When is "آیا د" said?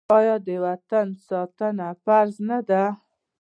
0.17-0.49